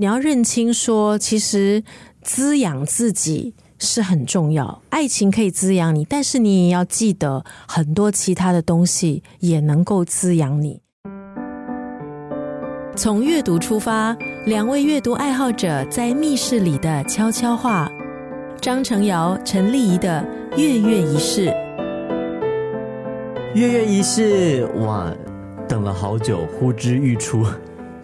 [0.00, 1.84] 你要认清说，其实
[2.22, 4.80] 滋养自己是很重要。
[4.88, 10.80] 爱情可以滋养你，但是你也要记得，很多其他的东西也能够滋养你。
[12.96, 14.16] 从阅读出发，
[14.46, 17.86] 两位阅读爱好者在密室里的悄悄话。
[18.58, 20.26] 张成尧、陈丽仪的
[20.56, 21.54] 月月仪式。
[23.54, 25.14] 月月仪式，哇，
[25.68, 27.44] 等了好久，呼之欲出。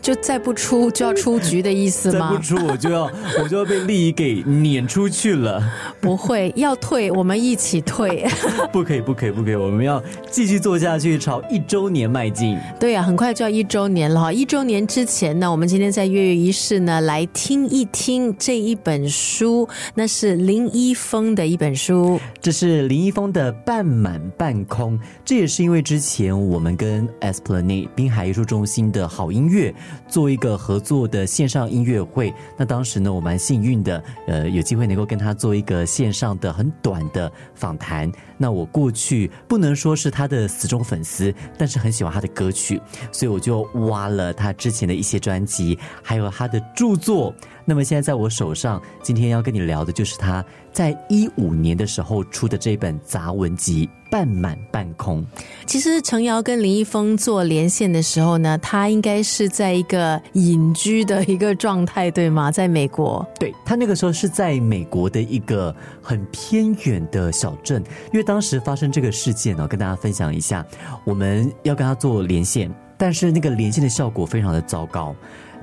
[0.07, 2.31] 就再不出就要出局的意思吗？
[2.31, 3.11] 再不出我就要
[3.43, 5.61] 我就要被利益给撵出去了。
[6.01, 8.25] 不会，要退我们一起退。
[8.73, 9.57] 不可以，不可以，不可以！
[9.57, 12.57] 我们要继续做下去，朝一周年迈进。
[12.79, 14.33] 对呀，很快就要一周年了哈！
[14.33, 22.21] 一周年之前呢，我们今天在月月仪式呢，来听一听这一本书，那是林一峰的一本书。
[22.41, 29.75] 这是林一峰的《半满半空》，这也是因为之前我们跟 Esplanade 滨海艺术中心的好音乐。
[30.09, 38.11] 做一个合作的线上音乐会，那当时呢，我蛮幸运的，呃，有机会能够跟他做一个线上的很短的访谈。
[38.39, 47.35] 那我过去不能说是他的死忠粉丝，但是很喜欢他的歌曲，所以我就挖了他之前的一些专辑，还有他的著作。
[47.69, 55.21] 那么现在在我手上，今天要跟你聊的就是他在一五年的时候出的这本杂文集《半满半空》。
[55.67, 62.53] 其实程瑶跟林一峰做连线的时候呢，他应该是在一个隐居的一个状态，对吗？
[62.53, 70.65] 在美国，对他那个时候是在美国的一个很偏远的小镇，因为当时发生这个事件呢，跟大家分享一下，
[71.05, 75.13] 我们要跟他做连线，但是那个连线的效果非常的糟糕。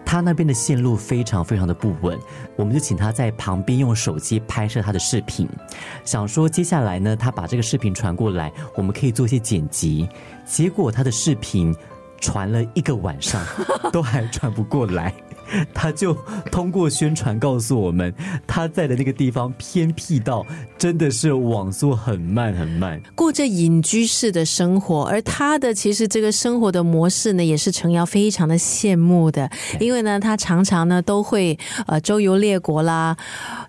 [0.06, 2.20] 他那边的线路非常非常的不稳，
[2.56, 5.50] 我们就请他在旁边用手机拍摄他的视频，
[6.06, 10.08] 想说接下来呢，他把这个视频传过来，我们可以做一些剪辑。
[10.46, 11.76] 结果他的视频
[12.20, 13.44] 传了一个晚上，
[13.92, 15.14] 都还传不过来。
[15.74, 16.14] 他就
[16.52, 18.14] 通过宣传告诉我们，
[18.48, 20.46] 他在的那个地方偏僻到
[20.78, 25.04] 真的是网速很慢很慢，过着隐居式的生活。
[25.06, 29.50] 而他的其实这个生活的模式呢，也是程瑶非常的羡慕的，
[29.80, 33.16] 因为呢，他常常呢都会呃周游列国啦，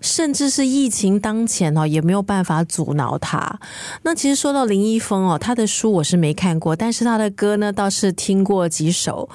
[0.01, 3.59] 甚至是疫情当前哦，也没有办法阻挠他。
[4.03, 9.29] 那其实说到林一峰哦，他的书我是没看过，但是他的歌呢倒是听过几首。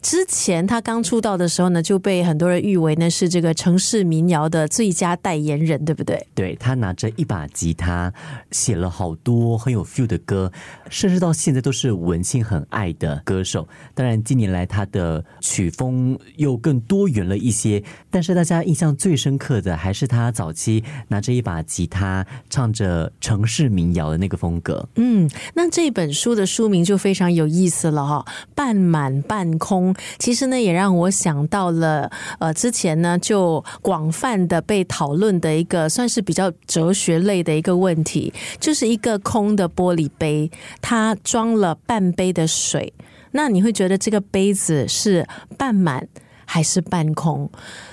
[0.00, 6.26] 之前他刚出道的时候呢，就就被很多人誉为呢是这个城市民谣的最佳代言人，对不对？
[6.34, 8.10] 对他拿着一把吉他
[8.50, 10.50] 写了好多很有 feel 的歌，
[10.88, 13.68] 甚至到现在都是文青很爱的歌手。
[13.94, 24.88] 当然，近年来他的曲风又更多元了一些，但是大家印象最深刻的还是他早期拿着一把吉他唱着城市民谣的那个风格。
[24.94, 28.24] 嗯，那这本书的书名就非常有意思了哈，
[28.54, 29.94] 半满半空。
[30.18, 32.10] 其实呢，也让我想到了。
[32.38, 40.50] 呃，之前呢就广泛的被讨论的一个，算是比较哲学类的一个问题，就是一个空的玻璃杯，
[40.80, 42.92] 它装了半杯的水，
[43.32, 46.06] 那你会觉得这个杯子是半满？
[46.52, 47.48] 还是半空，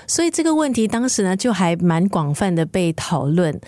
[0.06, 3.58] 所以这个问题当时呢就还蛮广泛的被讨论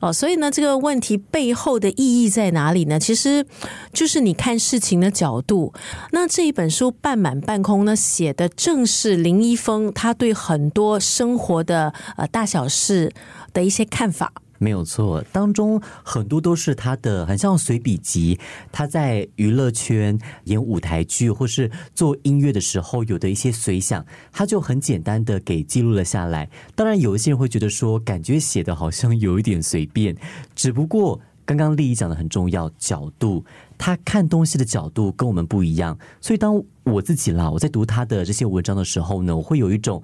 [0.00, 0.12] 哦。
[0.12, 2.98] 所以呢，这个问题背后的意义在哪里呢？
[2.98, 3.46] 其实
[3.92, 5.72] 就是你看事情的角度。
[6.10, 13.12] 那这一本书半满半空呢，写的正是林一峰他对很多生活的呃大小事
[13.52, 14.32] 的一些看法。
[14.62, 18.38] 没有错，当中很多都是他的，很像随笔集。
[18.70, 26.48] 他在娱乐圈演舞台剧或是做音乐的时候，有的一些随想，他就很简单的给记录了下来。
[26.76, 30.16] 当然，有一些人会觉得说，感觉写的好像有一点随便。
[30.54, 33.44] 只不过刚刚丽姨讲的很重要，角度，
[33.76, 35.98] 他看东西的角度跟我们不一样。
[36.20, 40.00] 所以当我自己啦，我在读他的这些文章的时候呢，我会有一种。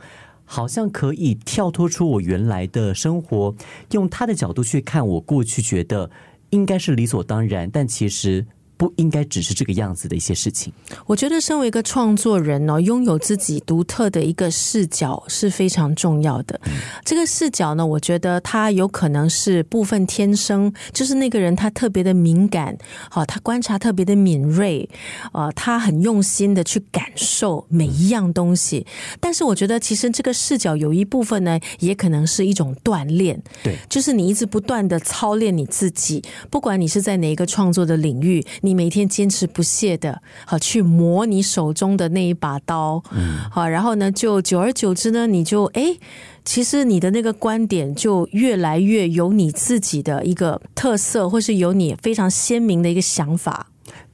[0.49, 3.55] 好像可以跳脱出我原来的生活，
[3.93, 6.11] 用他的角度去看我过去觉得
[6.51, 8.47] 应该是理所当然，但其实。
[8.79, 10.73] 不应该只是这个样子的一些事情。
[11.05, 16.59] 我觉得，身为一个创作人呢，拥有自己独特的一个视角是非常重要的。
[17.05, 22.79] 这个视角呢，我觉得他有可能是部分天生，就是那个人他特别的敏感，
[23.11, 24.89] 好，他观察特别的敏锐，
[25.33, 28.87] 呃，他很用心的去感受每一样东西。
[29.19, 33.43] 但是，我觉得其实这个视角有一部分呢，也可能是一种锻炼。
[33.65, 38.47] 对，就是你一直不断的操练你自己，不管你是在哪一个创作的领域。
[38.69, 45.97] 你每天坚持不懈的，好去磨你手中的那一把刀，嗯，好，然后呢，就久而久之呢，你就哎，
[46.45, 53.68] 其实你的那个观点就越来越有你自己的一个特色，或是有你非常鲜明的一个想法。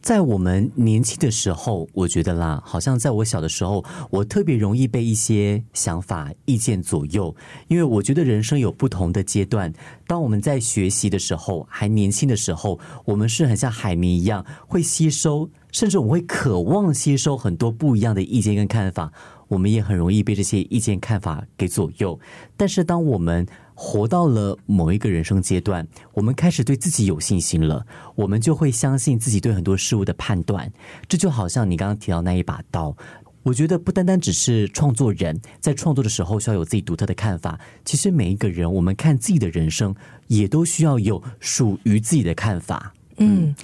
[0.04, 7.34] 在我们年轻的时候，我觉得啦，好像在我小的时候，我特别容易被一些想法、意见左右。
[7.68, 9.72] 因为我觉得人生有不同的阶段，
[10.06, 19.10] 当我们在学习的时候，还年轻的时候，我们是很像海绵一样，会吸收，甚至我们会渴望吸收很多不一样的意见跟看法。
[19.48, 22.20] 我们也很容易被这些意见看法给左右。
[22.58, 30.72] 但是，当我们活到了某一个人生阶段，我们开始对自己有信心了，我们就会相信自己对很多事物的判断。
[31.08, 32.96] 这就好像你刚刚提到那一把刀，
[33.42, 39.94] 我觉得不单单只是创作人在创作的时候需要有自己独特的看法，其实每一个人，我们看自己的人生
[40.28, 42.94] 也都需要有属于自己的看法。
[43.18, 43.54] 嗯，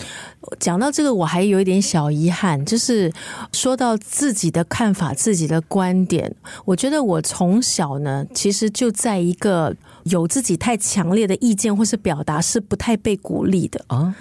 [0.59, 3.13] 讲到这个，我还有一点小遗憾，就是
[3.53, 9.75] 说到自己的看法、自己的观点，我觉得我从小呢，其实就在一个
[10.05, 14.15] 有自己太强烈的意见或是表达是不太被鼓励的啊。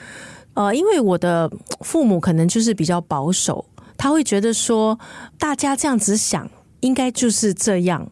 [0.56, 3.64] 呃，因为我的父母可能就是比较保守，
[3.96, 5.00] 他会觉得说，
[5.38, 6.50] 大家这样子想，
[6.80, 8.10] 应该就是这样，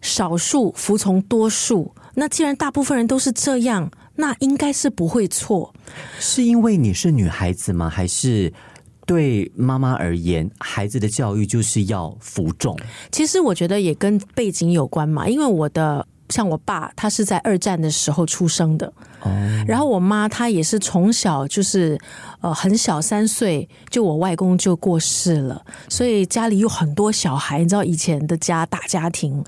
[0.00, 1.92] 少数服从多数。
[2.14, 3.90] 那既然大部分人都是这样。
[4.16, 5.74] 那应该是不会错，
[6.18, 7.88] 是因为你是女孩子吗？
[7.88, 8.52] 还是
[9.06, 12.78] 对妈妈而言，孩子的教育就是要服众？
[13.10, 18.86] 其实我觉得也跟背景有关嘛，因为我的像我爸，他是在二战的时候出生的，
[19.20, 19.30] 哦，
[19.66, 21.98] 然后我妈她也是从小就是
[22.40, 29.44] 呃很小三岁，就我外公就过世了，所以家里有很多小孩，你知道以前的家大家庭，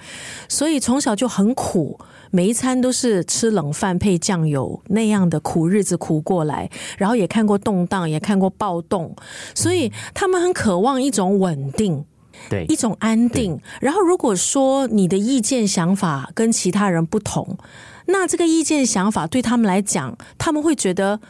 [0.49, 1.99] 所以从小就很苦。
[2.33, 6.69] 每一餐都是吃冷饭配酱油那样的苦日子苦过来，
[6.99, 9.15] 然后也看过动荡，也看过暴动，
[9.55, 12.05] 所以他们很渴望一种稳定，
[12.49, 13.61] 对，一种安定。
[13.81, 17.59] 然后如果说你的意见想法跟其他人不同，
[18.07, 21.21] 那这个意见想法对他们来讲，他们会觉得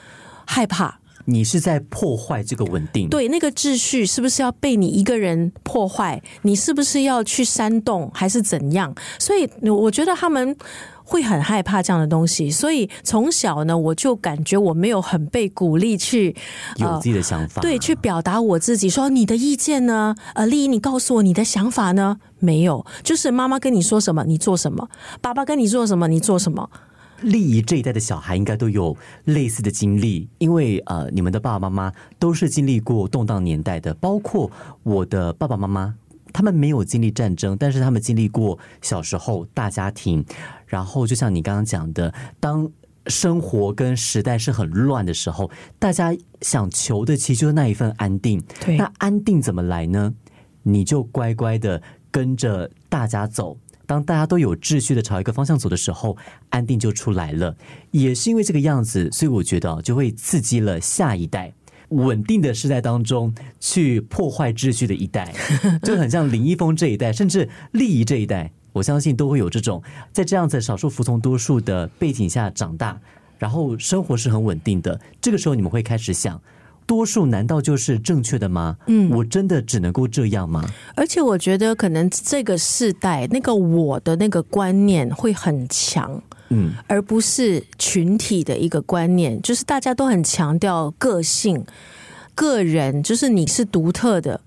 [0.45, 1.01] 害怕。
[1.29, 6.23] 你是在破坏这个稳定，对那个秩序是不是要被你一个人破坏？
[6.43, 8.95] 你是不是要去煽动，还是怎样？
[9.19, 10.57] 所以我觉得他们
[11.07, 12.51] 会很害怕这样的东西。
[12.51, 16.37] 所以从小呢，我就感觉我没有很被鼓励去
[16.77, 18.91] 有自己的想法，对，去表达我自己。
[18.91, 20.15] 说你的意见呢？
[20.35, 22.19] 呃，丽怡，你告诉我你的想法呢？
[22.41, 24.89] 没有，就是妈妈跟你说什么，你做什么；
[25.23, 26.69] 爸爸跟你做什么，你做什么。
[27.23, 28.95] 丽仪这一代的小孩应该都有
[29.25, 34.51] 类似的经历，因为呃，你们的爸爸妈妈都是经历过动荡年代的，包括
[34.83, 35.95] 我的爸爸妈妈，
[36.35, 40.23] 他们没有经历战争，但是他们经历过小时候大家庭，
[40.67, 42.71] 然后就像你刚刚讲的，当
[43.07, 48.43] 生活跟时代是很乱的时候，大家想求的其实就是那一份安定。
[48.65, 50.15] 对，那安定怎么来呢？
[50.65, 51.81] 你就乖乖的
[52.11, 53.59] 跟着大家走。
[53.87, 56.17] 当大家都有秩序的朝一个方向走的时候，
[56.49, 57.57] 安定就出来了。
[57.93, 61.55] 也是因为这个样子，所以我觉得就会刺激了下一代
[61.91, 65.33] 稳定的时代当中去破坏秩序的一代，
[65.85, 69.83] 就很像林一峰这一代，甚至利益这一代，我相信都会有这种
[70.13, 73.01] 在这样子少数服从多数的背景下长大，
[73.39, 75.01] 然后生活是很稳定的。
[75.19, 76.39] 这个时候，你们会开始想。
[76.85, 78.77] 多数难道就是正确的吗？
[78.87, 80.63] 嗯，我真的只能够这样吗？
[80.95, 91.65] 而且我觉得，可能这个世代那个我的那个观念会很强，嗯，而不是群体的一个观念，就是大家都很强调个性、
[92.37, 94.41] 个人，就是你是独特的。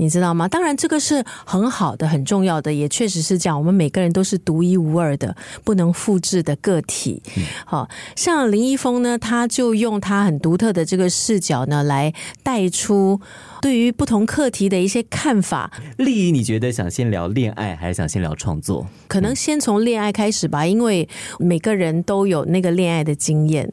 [0.00, 0.48] 你知道吗？
[0.48, 3.58] 当然，这个是很好的、很重要的，也确实是这样。
[3.58, 7.22] 我们每个人都是独一无二的、不能复制的个体。
[7.66, 13.20] 好像林一峰呢，他就用他很独特的这个视角呢，来带出
[13.60, 15.70] 对于不同课题的一些看法。
[15.98, 18.86] 丽怡，你觉得想先聊恋爱，还是想先聊创作？
[19.06, 21.06] 可能先从恋爱开始吧，因为
[21.38, 23.70] 每个人都有那个恋爱的经验。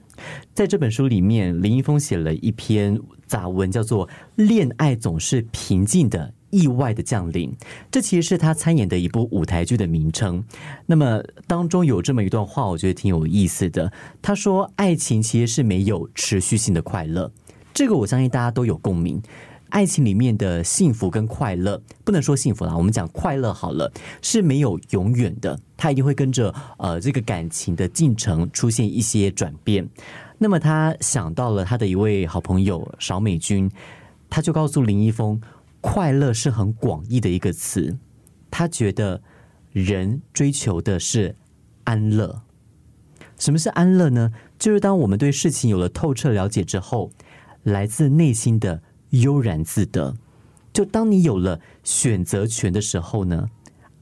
[0.53, 2.99] 在这本书里面，林一峰写了一篇。
[3.27, 7.53] 杂文叫做“恋爱总是平静的，意外的降临”。
[7.91, 10.43] 这其实是他参演的一部舞台剧的名称。
[10.85, 13.91] 那么当中有这么一段话，我觉得挺有意思的。
[14.21, 17.31] 他说：“爱情其实是没有持续性的快乐。”
[17.73, 19.21] 这个我相信大家都有共鸣。
[19.69, 23.91] 爱情里面的幸福跟快乐，不能说幸福啦，我们讲快乐好了，
[24.21, 25.59] 是没有永远的。
[25.75, 29.85] 它一定会跟着呃这个感情的进程出现一些转变。
[30.39, 33.71] 那么他想到了他的一位好朋友邵美君，
[34.29, 35.41] 他就告诉林一峰，
[35.81, 37.97] 快乐是很广义的一个词。
[38.51, 39.19] 他觉得
[39.71, 41.35] 人追求的是
[41.85, 42.43] 安乐。
[43.39, 44.31] 什么是安乐呢？
[44.59, 47.11] 就是当我们对事情有了透彻了解之后，
[47.63, 50.15] 来自内心的悠然自得。
[50.71, 53.49] 就当你有了选择权的时候呢，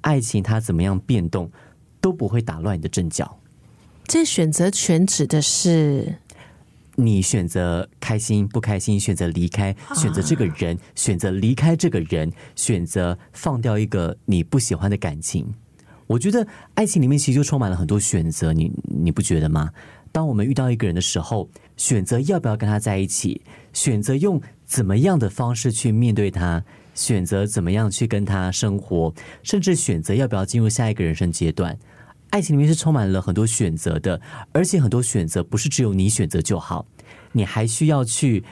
[0.02, 1.50] 爱情它怎么样变动
[2.02, 3.40] 都不会打乱你的阵脚。
[4.06, 6.20] 这选择权指的是。
[6.96, 15.54] 你选择开心不开心，选择离开，选择这个人，选择离开这个人，选择放掉一个你不喜欢的感情。
[16.08, 19.72] 我觉得爱情里面其实就充满了很多选择，你你不觉得吗？
[20.12, 23.42] 当我们遇到一个人的时候，选择要不要跟他在一起，
[23.74, 31.78] 选择用怎么样的方式去面对他，选择怎么样去跟他生活，甚至选择要不要进入下一个人生阶段。
[32.36, 34.20] 爱情里面是充满了很多选择的，
[34.52, 36.86] 而且很多选择不是只有你选择就好，
[37.32, 38.44] 你还需要去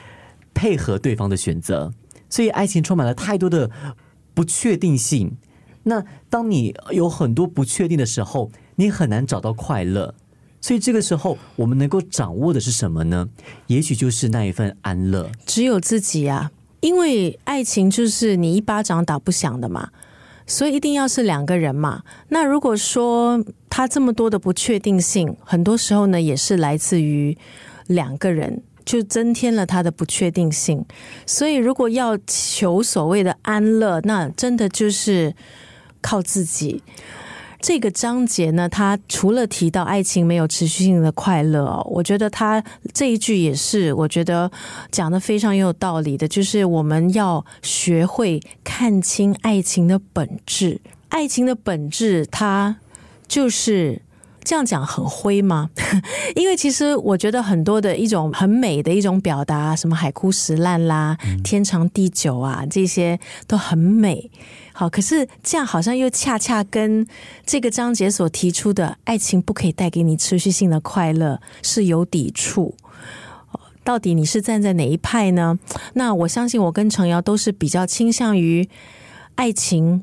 [0.54, 1.92] 配合对方的选择。
[2.30, 3.70] 所以，爱情充满了太多的
[4.32, 5.36] 不确定性。
[5.82, 10.14] 那当你有很多不确定的时候，你很难找到快乐。
[10.62, 13.28] 所以这个时候，我们能够掌握的是什么呢？
[13.66, 15.30] 也许就是那一份安乐。
[15.44, 16.50] 只有自己啊，
[16.80, 19.90] 因为爱情就是你一巴掌打不响的嘛，
[20.46, 22.02] 所以一定要是两个人嘛。
[22.28, 27.36] 那如果说他这么多的不确定性，很多时候呢，也是来自于
[27.86, 30.84] 两个人，就增添了他的不确定性。
[31.26, 35.34] 所以，如果要求所谓的安乐，那真的就是
[36.00, 36.82] 靠自己。
[37.66, 44.52] 这个章节呢，它除了提到爱情没有持续性的快乐，我觉得他这一句也是我觉得
[44.90, 50.78] 讲的非常有道理的，就是我们要学会看清爱情的本质。
[51.08, 52.76] 爱情的本质，它
[53.26, 54.02] 就是
[54.44, 55.70] 这样讲很灰吗？
[56.36, 64.30] 因为其实我觉得很多的一种很美的一种表达，什么海枯石烂啦、天长地久啊，这些都很美。
[64.72, 67.06] 好，可是这样好像又恰恰跟
[67.46, 72.74] 这个章节所提出的爱情不可以带给你持续性的快乐是有抵触。
[73.84, 75.58] 到底你是站在哪一派呢？
[75.92, 78.68] 那我相信我跟程瑶都是比较倾向于
[79.34, 80.02] 爱情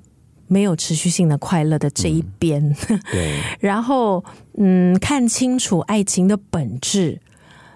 [0.52, 2.76] 没有持续性的快乐的这一边。
[3.10, 4.24] 对， 然后
[4.58, 7.22] 嗯，看清楚爱情的本质，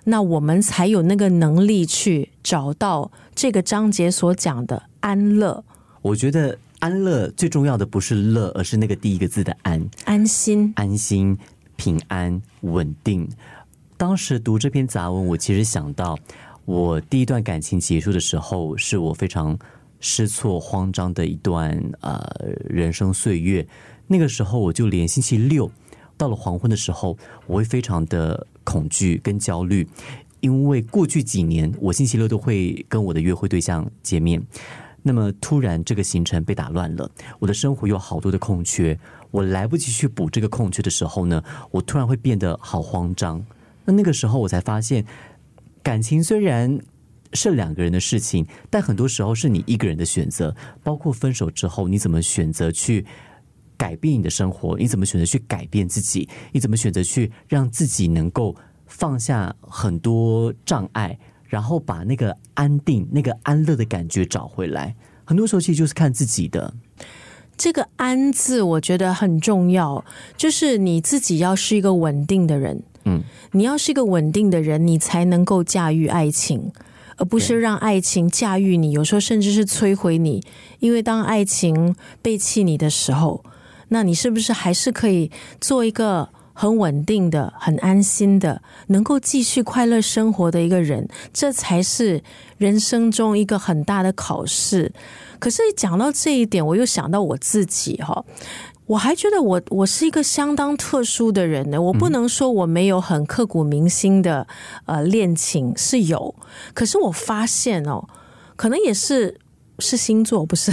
[0.03, 5.63] 那我们才有那个能力去找到这个章节所讲的安乐。
[6.01, 6.57] 我觉得。
[6.79, 11.35] 安乐最重要的不是乐，而是那个第一个字的安，安心、安心、
[11.77, 13.27] 平安、稳定。
[13.97, 16.15] 当时读这篇杂文，我其实想到，
[16.65, 19.57] 我第一段感情结束的时候，是我非常
[19.99, 22.21] 失措、慌张的一段呃
[22.67, 23.67] 人生岁月。
[24.07, 25.71] 那个时候，我就连星期六
[26.15, 29.87] 到了黄昏的时候，我会非常的恐惧跟焦虑，
[30.41, 34.45] 因为过去几年，我星期六都会跟我的约会对象见面。
[35.01, 37.09] 那么突然，这个行程被打乱了，
[37.39, 38.97] 我的生活有好多的空缺，
[39.31, 43.43] 我来不及去补这个空缺的时候呢，我突然会变得好慌张。
[43.85, 45.05] 那那个时候，我才发现，
[45.83, 46.79] 感情虽然
[47.33, 50.55] 是两个人的事情，但很多时候是你一个人的选择。
[50.83, 53.05] 包括分手之后，你怎么选择去
[53.77, 54.77] 改变你的生活？
[54.77, 56.29] 你怎么选择去改变自己？
[56.51, 58.55] 你怎么选择去让自己能够
[58.85, 61.17] 放下很多障碍？
[61.47, 66.73] 然后把那个安定、那个安乐的感觉找回来，很多时候其实就是看自己的。
[67.55, 70.03] 这个“安”字，我觉得很重要，
[70.35, 72.83] 就是你自己要是一个稳定的人。
[73.05, 76.73] 嗯，你要是一个稳定的人，你才能够驾驭爱情，
[77.17, 78.91] 而不是让爱情驾驭你。
[78.91, 80.43] 有时候甚至是摧毁你，
[80.79, 83.43] 因为当爱情背弃你的时候，
[83.89, 86.29] 那你是不是还是可以做一个？
[86.57, 92.23] 很稳定的、很安心的，能够继续快乐生活的一个人，这才是
[92.57, 94.93] 人生中一个很大的考试。
[95.37, 98.23] 可是讲到这一点，我又想到我自己哈，
[98.87, 101.81] 我还觉得我我是一个相当特殊的人呢。
[101.81, 104.47] 我不能说我没有很刻骨铭心的
[104.85, 106.35] 呃恋情是有，
[106.73, 108.07] 可是我发现哦，
[108.55, 109.39] 可能也是
[109.79, 110.71] 是星座不是，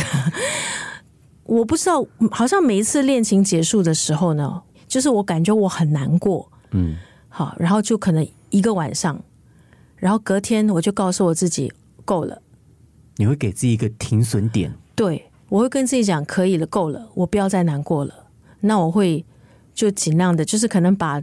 [1.44, 4.62] 我不知道，好像每一次恋情结束的时候呢。
[4.88, 6.96] 就是我感觉我很难过，嗯，
[7.30, 9.18] 好，然后就可能一个晚上，
[9.96, 11.72] 然后隔天我就告诉我自己
[12.04, 12.42] 够了。
[13.16, 14.70] 你会给自己一个停损点？
[14.94, 18.24] 对，我会跟自己讲可以了，够了，我不要再难过了。
[18.60, 19.22] 那我会
[19.74, 21.22] 就尽量的，就是可能把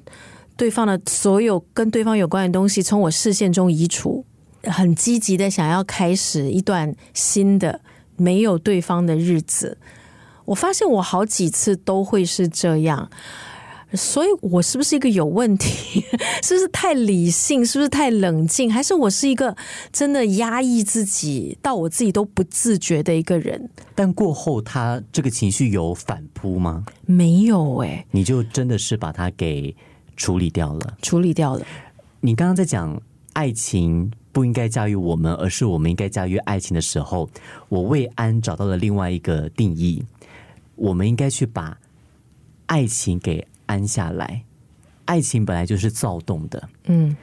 [0.55, 4.23] 对方的所有跟对方有关的东西从我视线中移除，
[4.65, 7.81] 很积极的想要开始一段新的
[8.17, 9.79] 没有对方的日子。
[10.45, 13.09] 我发现我好几次都会是这样。
[13.93, 16.05] 所以，我是不是一个有问题？
[16.43, 17.65] 是不是太理性？
[17.65, 18.71] 是不是太冷静？
[18.71, 19.55] 还是我是一个
[19.91, 23.69] 真的压抑自己到我自己都不自觉的一个人？
[23.95, 26.85] 但过后，他这个情绪有反扑吗？
[27.07, 29.75] 没有哎，你就真的是把它给
[30.15, 30.97] 处理掉了？
[31.01, 31.65] 处理掉了。
[32.21, 33.01] 你刚刚在讲
[33.33, 37.27] 爱情不应该驾驭我们，而是我们应该驾驭爱情的时候，
[37.69, 40.03] 我为安找到了另外一个定义：
[40.75, 41.79] 我们应该去把
[42.67, 43.47] 爱情给。
[43.69, 44.43] 安下来，
[45.05, 46.69] 爱情本来就是躁动的。
[46.85, 47.15] 嗯，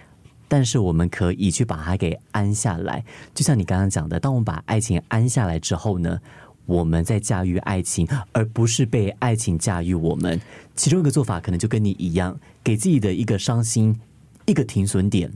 [0.47, 3.05] 但是我们可以去把它给安下来。
[3.35, 6.21] 就像你刚刚讲的，当我们把爱情安下来之后呢，
[6.65, 10.41] 我们在驾驭爱情，而不是被爱情驾驭我们。
[10.77, 14.01] 其中一个做法可能就跟你一样，给自己的一个伤心
[14.47, 15.33] 一个停损点。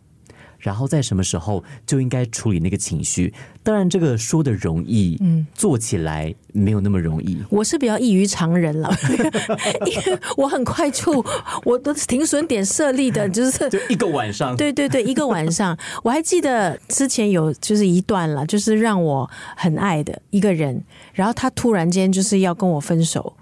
[0.61, 3.33] 然后在什么时候就应该处理那个情绪？
[3.63, 7.39] 当然，这个说的容易，嗯，做起来没有那么容易。
[7.51, 8.91] 我是比较异于常人了，
[9.87, 11.25] 因为我很快就
[11.65, 15.77] 我的停损点设立的就是 就一个晚上，对对对，一个晚上。
[16.03, 23.35] 我还记得之前有就是一段了，就是让我很爱的一个人，然后他突然间就是要跟我分手，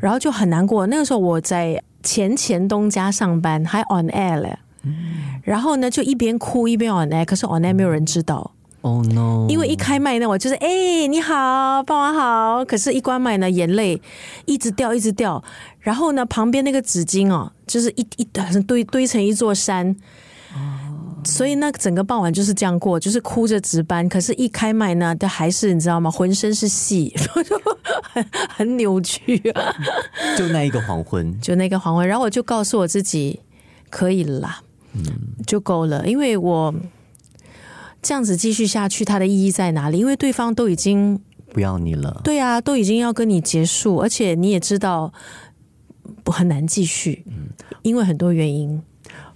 [0.00, 0.86] 然后就很难过。
[0.86, 4.58] 那个时候我在前前东家上班，还 on air 了。
[5.42, 8.52] 然后呢，就一边哭一边 on air，可是 on air 没有人知道。
[8.82, 9.46] Oh no！
[9.48, 12.64] 因为一开麦呢，我就是哎你好，傍晚好。
[12.64, 14.00] 可是，一关麦呢，眼泪
[14.44, 15.42] 一直掉，一直掉。
[15.80, 18.24] 然后呢，旁边那个纸巾哦，就是一一
[18.66, 19.96] 堆堆成一座山。
[21.24, 24.08] 所以那整个傍晚就是这样过，就是哭着值班。
[24.08, 26.08] 可是，一开麦呢，都还是你知道吗？
[26.08, 27.12] 浑身是戏，
[28.14, 29.36] 很 很扭曲。
[30.38, 32.06] 就那一个黄昏，就那个黄昏。
[32.06, 33.40] 然后我就告诉我自己，
[33.90, 34.60] 可以了啦。
[35.46, 36.74] 就够了，因为我
[38.02, 39.98] 这样子继续下去，它的意义在哪里？
[39.98, 41.20] 因为对方都已经
[41.52, 45.12] 不要你了，对啊，都已经要跟你结束，而且你也知道
[46.22, 47.48] 不很难继续，嗯，
[47.82, 48.80] 因为很多原因。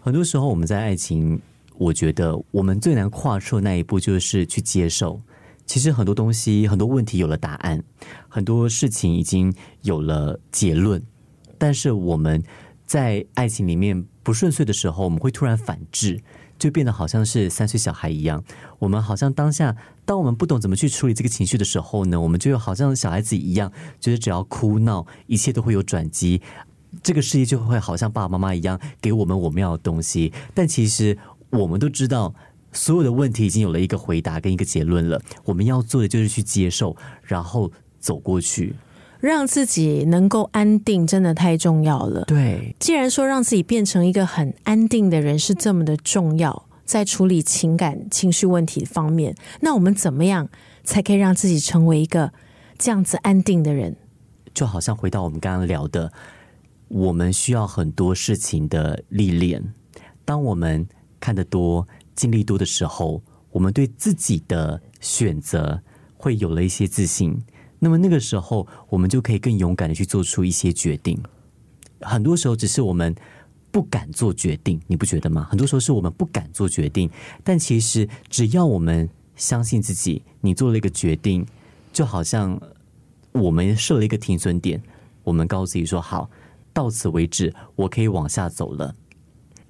[0.01, 1.41] 很多时候我们在爱情，
[1.77, 5.21] 我觉得我们最难跨出那一步就是去接受。
[5.67, 7.83] 其实很多东西、很多问题有了答案，
[8.29, 11.01] 很多事情已经有了结论，
[11.59, 12.43] 但是我们
[12.91, 14.05] 在爱情里面。
[14.25, 16.21] 不顺遂的时候，我们会突然反制，
[16.59, 18.43] 就变得好像是三岁小孩一样。
[18.81, 26.43] 我们好像当下，当我们不懂怎么去处理这个情绪的时候呢，我们就好像小孩子一样，觉得只要哭闹，一切都会有转机，
[27.01, 30.33] 这个世界就会好像爸爸妈妈一样给我们我们要的东西。
[30.53, 31.17] 但其实
[31.51, 32.35] 我们都知道，
[32.73, 35.21] 所有的问题已经有了一个回答跟一个结论了。
[35.45, 38.77] 我们要做的就是去接受，然后走过去。
[39.21, 42.25] 让自己能够安定，真的太重要了。
[42.25, 50.49] 对，既然说让自己变成一个很安定的人是这么的重要，在处理情感情绪问题方面，那我们怎么样
[50.83, 52.33] 才可以让自己成为一个
[52.79, 53.95] 这样子安定的人？
[54.55, 56.11] 就好像回到我们刚刚聊的，
[56.89, 59.63] 我们需要很多事情的历练。
[60.25, 60.89] 当我们
[61.21, 65.81] 看得多、经历多的时候，我们对自己的选择
[66.17, 67.41] 会有了一些自信。
[67.83, 71.19] 那么那个时候，我们就可以更勇敢的去做出一些决定。
[72.03, 73.15] 很多时候，只是我们
[73.71, 75.49] 不敢做决定，你不觉得吗？
[75.51, 77.11] 很多时候是我们不敢做决定，
[77.43, 81.47] 但其实只要我们相信自己，你做了一个决定，
[81.91, 82.61] 就好像
[83.33, 84.83] 我们设了一个停损点，
[85.25, 86.29] 我们告诉自己说：“好，
[86.75, 88.95] 到此为止，我可以往下走了。”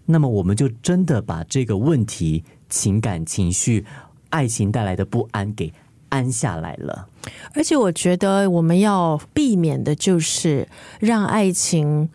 [0.05, 3.87] 那么我们就真的把这个问题、情感、情绪、
[4.31, 5.73] 爱情带来的不安给。
[6.09, 7.09] 安下来了，
[7.55, 10.67] 而且我觉得我们要避免的就是
[10.99, 12.09] 让爱情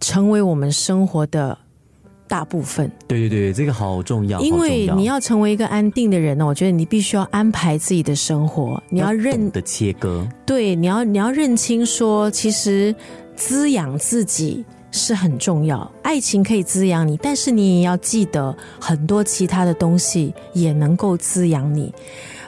[0.00, 1.56] 成为我们生活的
[2.28, 2.90] 大部分。
[3.06, 4.40] 对对对，这个好重要。
[4.40, 10.26] 因为你要成为一个安定的人呢，我觉得你必须要安排自己的生活，你要认的切割。
[10.44, 12.94] 对，你要你要认清说，其实
[13.36, 15.90] 滋养自己是很重要。
[16.02, 21.92] 爱情可以滋养你，但是你也要记得很多其他的东西也能够滋养你。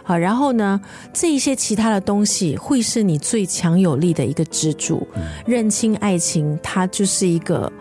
[0.07, 0.79] 好，然后呢？
[1.14, 5.07] 这一些其他的东西会是你最强有力的一个支柱。
[5.47, 7.73] 认清爱情，它就是一个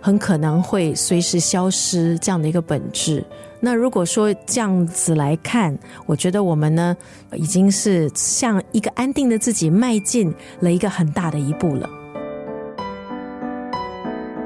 [0.00, 3.24] 很可能会随时消失这样的一个本质。
[3.58, 6.96] 那如果说这样子来看，我觉得我们呢，
[7.34, 11.90] 已经是向一个安定的自己迈进了一个很大的一步了。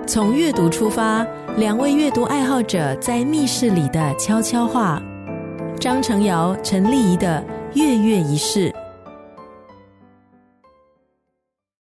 [0.07, 1.27] 从阅读出发，
[1.59, 5.03] 两位阅读爱好者在密室里的悄悄话。
[5.83, 7.43] 张成尧、陈丽仪的
[7.75, 8.73] 月月仪式。